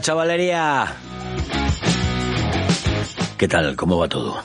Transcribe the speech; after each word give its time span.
Chavalería. 0.00 0.94
¿Qué 3.36 3.48
tal? 3.48 3.76
¿Cómo 3.76 3.98
va 3.98 4.08
todo? 4.08 4.36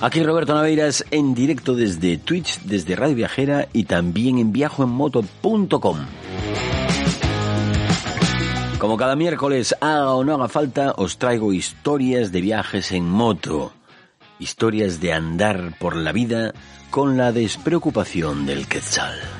Aquí 0.00 0.22
Roberto 0.22 0.54
Naveiras 0.54 1.04
en 1.10 1.34
directo 1.34 1.74
desde 1.74 2.16
Twitch, 2.16 2.60
desde 2.62 2.96
Radio 2.96 3.16
Viajera 3.16 3.68
y 3.72 3.84
también 3.84 4.38
en 4.38 4.50
viajoenmoto.com. 4.50 5.98
Como 8.78 8.96
cada 8.96 9.14
miércoles, 9.14 9.76
haga 9.82 10.14
o 10.14 10.24
no 10.24 10.34
haga 10.34 10.48
falta, 10.48 10.94
os 10.96 11.18
traigo 11.18 11.52
historias 11.52 12.32
de 12.32 12.40
viajes 12.40 12.92
en 12.92 13.10
moto. 13.10 13.74
Historias 14.38 15.00
de 15.02 15.12
andar 15.12 15.74
por 15.78 15.96
la 15.96 16.12
vida 16.12 16.54
con 16.90 17.18
la 17.18 17.30
despreocupación 17.30 18.46
del 18.46 18.66
quetzal. 18.66 19.39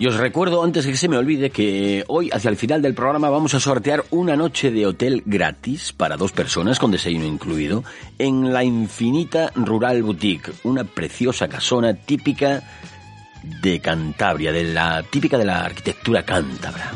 Y 0.00 0.06
os 0.06 0.16
recuerdo, 0.16 0.62
antes 0.62 0.86
que 0.86 0.96
se 0.96 1.08
me 1.08 1.16
olvide, 1.16 1.50
que 1.50 2.04
hoy, 2.06 2.30
hacia 2.32 2.50
el 2.50 2.56
final 2.56 2.80
del 2.80 2.94
programa, 2.94 3.30
vamos 3.30 3.54
a 3.54 3.60
sortear 3.60 4.04
una 4.10 4.36
noche 4.36 4.70
de 4.70 4.86
hotel 4.86 5.24
gratis 5.26 5.92
para 5.92 6.16
dos 6.16 6.30
personas, 6.30 6.78
con 6.78 6.92
desayuno 6.92 7.26
incluido, 7.26 7.82
en 8.16 8.52
la 8.52 8.62
Infinita 8.62 9.50
Rural 9.56 10.04
Boutique, 10.04 10.52
una 10.62 10.84
preciosa 10.84 11.48
casona 11.48 11.94
típica 11.94 12.62
de 13.60 13.80
Cantabria, 13.80 14.52
de 14.52 14.64
la 14.64 15.02
típica 15.02 15.36
de 15.36 15.44
la 15.46 15.64
arquitectura 15.64 16.24
cántabra. 16.24 16.92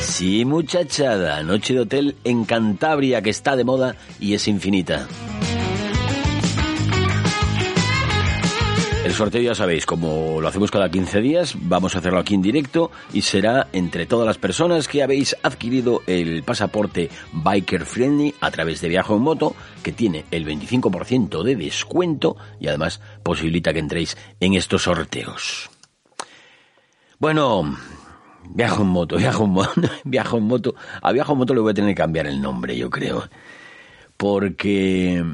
Sí, 0.00 0.44
muchachada, 0.44 1.42
noche 1.42 1.74
de 1.74 1.80
hotel 1.80 2.16
en 2.22 2.44
Cantabria 2.44 3.20
que 3.20 3.30
está 3.30 3.56
de 3.56 3.64
moda 3.64 3.96
y 4.20 4.34
es 4.34 4.46
infinita. 4.46 5.08
El 9.10 9.16
sorteo 9.16 9.42
ya 9.42 9.56
sabéis, 9.56 9.86
como 9.86 10.40
lo 10.40 10.46
hacemos 10.46 10.70
cada 10.70 10.88
15 10.88 11.20
días, 11.20 11.56
vamos 11.62 11.96
a 11.96 11.98
hacerlo 11.98 12.20
aquí 12.20 12.36
en 12.36 12.42
directo 12.42 12.92
y 13.12 13.22
será 13.22 13.66
entre 13.72 14.06
todas 14.06 14.24
las 14.24 14.38
personas 14.38 14.86
que 14.86 15.02
habéis 15.02 15.36
adquirido 15.42 16.02
el 16.06 16.44
pasaporte 16.44 17.10
Biker 17.32 17.86
Friendly 17.86 18.36
a 18.40 18.52
través 18.52 18.80
de 18.80 18.88
Viajo 18.88 19.16
en 19.16 19.22
Moto, 19.22 19.56
que 19.82 19.90
tiene 19.90 20.26
el 20.30 20.46
25% 20.46 21.42
de 21.42 21.56
descuento 21.56 22.36
y 22.60 22.68
además 22.68 23.00
posibilita 23.24 23.72
que 23.72 23.80
entréis 23.80 24.16
en 24.38 24.54
estos 24.54 24.84
sorteos. 24.84 25.68
Bueno, 27.18 27.76
Viajo 28.48 28.82
en 28.82 28.88
moto, 28.90 29.16
viajo 29.16 29.44
en 29.44 29.50
moto, 29.50 29.80
viajo 30.04 30.38
en 30.38 30.44
moto. 30.44 30.76
A 31.02 31.10
viajo 31.10 31.32
en 31.32 31.38
moto 31.38 31.52
le 31.52 31.60
voy 31.60 31.72
a 31.72 31.74
tener 31.74 31.90
que 31.90 32.00
cambiar 32.00 32.28
el 32.28 32.40
nombre, 32.40 32.76
yo 32.76 32.88
creo. 32.88 33.28
Porque 34.16 35.24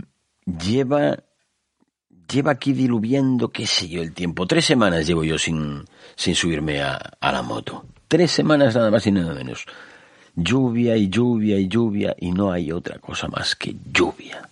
lleva, 0.46 1.18
lleva 2.30 2.52
aquí 2.52 2.72
diluviando, 2.72 3.48
qué 3.48 3.66
sé 3.66 3.88
yo, 3.88 4.02
el 4.02 4.12
tiempo. 4.12 4.46
Tres 4.46 4.64
semanas 4.64 5.06
llevo 5.06 5.24
yo 5.24 5.38
sin, 5.38 5.84
sin 6.14 6.34
subirme 6.34 6.82
a, 6.82 6.96
a 7.20 7.32
la 7.32 7.42
moto. 7.42 7.86
Tres 8.08 8.30
semanas 8.30 8.74
nada 8.74 8.90
más 8.90 9.06
y 9.06 9.12
nada 9.12 9.34
menos. 9.34 9.66
Lluvia 10.34 10.96
y 10.96 11.08
lluvia 11.08 11.58
y 11.58 11.68
lluvia 11.68 12.14
y 12.18 12.30
no 12.32 12.52
hay 12.52 12.70
otra 12.72 12.98
cosa 12.98 13.28
más 13.28 13.54
que 13.56 13.74
lluvia. 13.92 14.48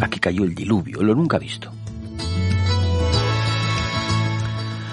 Aquí 0.00 0.18
cayó 0.18 0.44
el 0.44 0.54
diluvio, 0.54 1.02
lo 1.02 1.14
nunca 1.14 1.38
visto. 1.38 1.72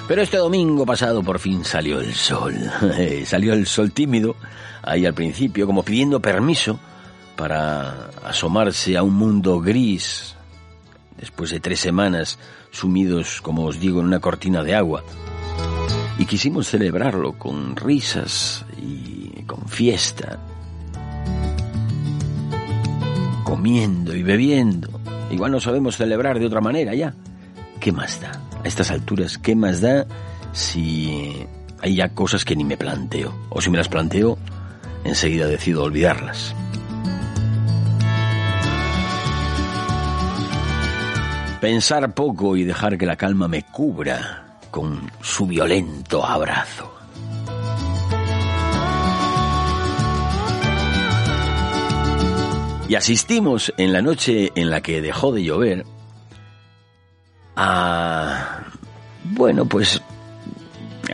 Pero 0.07 0.21
este 0.21 0.37
domingo 0.37 0.85
pasado 0.85 1.21
por 1.21 1.37
fin 1.37 1.65
salió 1.65 1.99
el 1.99 2.13
sol. 2.13 2.55
salió 3.25 3.53
el 3.53 3.65
sol 3.65 3.91
tímido, 3.91 4.35
ahí 4.81 5.05
al 5.05 5.13
principio, 5.13 5.65
como 5.65 5.83
pidiendo 5.83 6.21
permiso 6.21 6.79
para 7.37 8.09
asomarse 8.25 8.97
a 8.97 9.03
un 9.03 9.13
mundo 9.13 9.61
gris, 9.61 10.35
después 11.17 11.51
de 11.51 11.59
tres 11.61 11.79
semanas 11.79 12.37
sumidos, 12.71 13.41
como 13.41 13.65
os 13.65 13.79
digo, 13.79 14.01
en 14.01 14.07
una 14.07 14.19
cortina 14.19 14.63
de 14.63 14.75
agua. 14.75 15.03
Y 16.19 16.25
quisimos 16.25 16.67
celebrarlo 16.67 17.37
con 17.37 17.75
risas 17.75 18.65
y 18.81 19.43
con 19.43 19.67
fiesta, 19.69 20.39
comiendo 23.43 24.15
y 24.15 24.23
bebiendo. 24.23 24.99
Igual 25.29 25.51
no 25.51 25.59
sabemos 25.59 25.95
celebrar 25.95 26.39
de 26.39 26.47
otra 26.47 26.59
manera 26.59 26.95
ya. 26.95 27.13
¿Qué 27.79 27.91
más 27.91 28.19
da? 28.19 28.31
A 28.63 28.67
estas 28.67 28.89
alturas, 28.89 29.37
¿qué 29.37 29.55
más 29.55 29.79
da 29.81 30.07
si 30.53 31.45
hay 31.79 31.95
ya 31.95 32.09
cosas 32.09 32.43
que 32.43 32.55
ni 32.55 32.63
me 32.63 32.77
planteo? 32.77 33.33
O 33.49 33.61
si 33.61 33.69
me 33.69 33.77
las 33.77 33.89
planteo, 33.89 34.39
enseguida 35.03 35.45
decido 35.45 35.83
olvidarlas. 35.83 36.55
Pensar 41.59 42.13
poco 42.13 42.55
y 42.55 42.63
dejar 42.63 42.97
que 42.97 43.05
la 43.07 43.15
calma 43.15 43.47
me 43.47 43.63
cubra 43.63 44.59
con 44.69 45.11
su 45.21 45.47
violento 45.47 46.23
abrazo. 46.23 46.93
Y 52.87 52.95
asistimos 52.95 53.73
en 53.77 53.91
la 53.91 54.01
noche 54.01 54.51
en 54.55 54.69
la 54.69 54.81
que 54.81 55.01
dejó 55.01 55.31
de 55.31 55.43
llover 55.43 55.85
a... 57.55 58.63
Bueno, 59.23 59.65
pues 59.65 60.01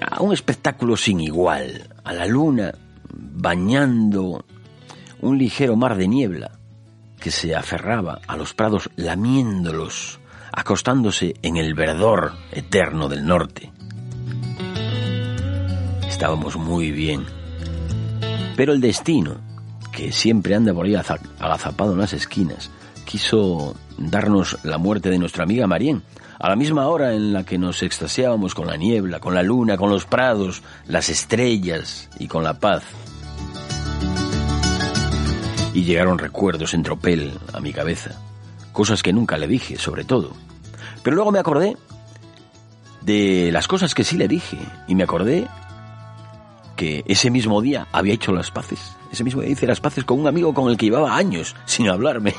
a 0.02 0.22
un 0.22 0.34
espectáculo 0.34 0.98
sin 0.98 1.22
igual, 1.22 1.90
a 2.04 2.14
la 2.14 2.26
luna 2.26 2.74
bañando 3.12 4.46
un 5.22 5.38
ligero 5.38 5.76
mar 5.76 5.96
de 5.96 6.08
niebla 6.08 6.52
que 7.20 7.32
se 7.32 7.56
aferraba 7.56 8.20
a 8.28 8.36
los 8.36 8.54
prados 8.54 8.90
lamiéndolos 8.98 10.20
acostándose 10.56 11.34
en 11.42 11.58
el 11.58 11.74
verdor 11.74 12.34
eterno 12.52 13.10
del 13.10 13.26
norte. 13.26 13.72
Estábamos 16.08 16.56
muy 16.56 16.92
bien. 16.92 17.26
Pero 18.56 18.72
el 18.72 18.80
destino, 18.80 19.38
que 19.92 20.12
siempre 20.12 20.56
anda 20.56 20.74
por 20.74 20.86
ahí 20.86 20.96
agazapado 20.96 21.94
en 21.94 22.00
las 22.00 22.14
esquinas, 22.14 22.70
quiso 23.04 23.76
darnos 23.98 24.60
la 24.64 24.78
muerte 24.78 25.10
de 25.10 25.18
nuestra 25.18 25.44
amiga 25.44 25.66
Marien, 25.66 26.04
a 26.40 26.50
la 26.50 26.56
misma 26.56 26.88
hora 26.88 27.14
en 27.14 27.34
la 27.34 27.44
que 27.44 27.58
nos 27.58 27.82
extasiábamos 27.82 28.54
con 28.54 28.68
la 28.68 28.78
niebla, 28.78 29.20
con 29.20 29.34
la 29.34 29.44
luna, 29.44 29.76
con 29.76 29.90
los 29.90 30.06
prados, 30.06 30.62
las 30.88 31.10
estrellas 31.10 32.10
y 32.20 32.28
con 32.28 32.44
la 32.44 32.60
paz. 32.60 32.84
Y 35.74 35.84
llegaron 35.84 36.20
recuerdos 36.20 36.76
en 36.76 36.84
tropel 36.84 37.34
a 37.54 37.60
mi 37.60 37.74
cabeza, 37.74 38.12
cosas 38.74 39.02
que 39.02 39.14
nunca 39.14 39.38
le 39.38 39.48
dije, 39.48 39.78
sobre 39.78 40.04
todo. 40.04 40.34
Pero 41.04 41.16
luego 41.16 41.32
me 41.32 41.40
acordé 41.40 41.78
de 43.02 43.52
las 43.52 43.68
cosas 43.68 43.96
que 43.96 44.04
sí 44.04 44.18
le 44.18 44.28
dije, 44.28 44.58
y 44.88 44.96
me 44.96 45.04
acordé 45.04 45.48
que 46.76 47.04
ese 47.08 47.30
mismo 47.30 47.62
día 47.62 47.88
había 47.92 48.14
hecho 48.14 48.34
las 48.34 48.52
paces. 48.52 48.98
Ese 49.12 49.24
mismo 49.24 49.42
día 49.42 49.52
hice 49.52 49.68
las 49.68 49.80
paces 49.80 50.04
con 50.04 50.20
un 50.20 50.28
amigo 50.28 50.54
con 50.54 50.70
el 50.70 50.78
que 50.78 50.88
llevaba 50.88 51.16
años 51.16 51.56
sin 51.66 51.88
hablarme. 51.88 52.34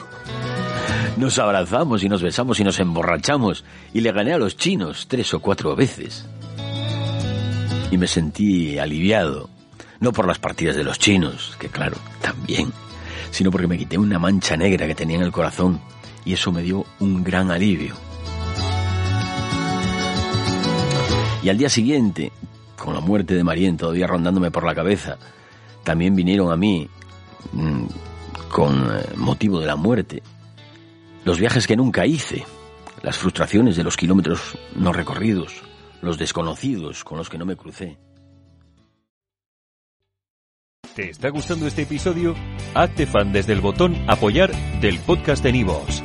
Nos 1.16 1.38
abrazamos 1.38 2.02
y 2.02 2.08
nos 2.08 2.22
besamos 2.22 2.58
y 2.58 2.64
nos 2.64 2.80
emborrachamos 2.80 3.64
y 3.92 4.00
le 4.00 4.10
gané 4.10 4.32
a 4.32 4.38
los 4.38 4.56
chinos 4.56 5.06
tres 5.06 5.32
o 5.32 5.38
cuatro 5.38 5.76
veces. 5.76 6.26
Y 7.92 7.96
me 7.96 8.08
sentí 8.08 8.80
aliviado, 8.80 9.48
no 10.00 10.12
por 10.12 10.26
las 10.26 10.40
partidas 10.40 10.74
de 10.74 10.82
los 10.82 10.98
chinos, 10.98 11.54
que 11.60 11.68
claro, 11.68 11.96
también, 12.20 12.72
sino 13.30 13.52
porque 13.52 13.68
me 13.68 13.78
quité 13.78 13.96
una 13.96 14.18
mancha 14.18 14.56
negra 14.56 14.88
que 14.88 14.96
tenía 14.96 15.18
en 15.18 15.22
el 15.22 15.30
corazón 15.30 15.80
y 16.24 16.32
eso 16.32 16.52
me 16.52 16.62
dio 16.62 16.84
un 17.00 17.22
gran 17.22 17.50
alivio. 17.50 17.94
Y 21.42 21.48
al 21.50 21.58
día 21.58 21.68
siguiente, 21.68 22.32
con 22.76 22.94
la 22.94 23.00
muerte 23.00 23.34
de 23.34 23.44
Marien 23.44 23.76
todavía 23.76 24.06
rondándome 24.06 24.50
por 24.50 24.64
la 24.64 24.74
cabeza, 24.74 25.18
también 25.82 26.16
vinieron 26.16 26.50
a 26.50 26.56
mí, 26.56 26.88
mm, 27.52 27.84
con 28.50 28.96
eh, 28.96 29.04
motivo 29.16 29.60
de 29.60 29.66
la 29.66 29.76
muerte, 29.76 30.22
los 31.24 31.38
viajes 31.38 31.66
que 31.66 31.76
nunca 31.76 32.06
hice, 32.06 32.44
las 33.02 33.18
frustraciones 33.18 33.76
de 33.76 33.84
los 33.84 33.96
kilómetros 33.96 34.56
no 34.74 34.92
recorridos, 34.92 35.62
los 36.00 36.16
desconocidos 36.16 37.04
con 37.04 37.18
los 37.18 37.28
que 37.28 37.38
no 37.38 37.44
me 37.44 37.56
crucé. 37.56 37.98
¿Te 40.94 41.10
está 41.10 41.28
gustando 41.28 41.66
este 41.66 41.82
episodio? 41.82 42.34
Hazte 42.72 43.06
fan 43.06 43.32
desde 43.32 43.52
el 43.52 43.60
botón 43.60 43.96
apoyar 44.06 44.52
del 44.80 45.00
podcast 45.00 45.42
de 45.42 45.52
Nivos. 45.52 46.04